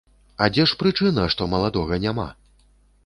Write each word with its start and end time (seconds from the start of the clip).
А 0.45 0.47
дзе 0.53 0.63
ж 0.71 0.77
прычына, 0.79 1.27
што 1.35 1.49
маладога 1.53 2.01
няма? 2.07 2.27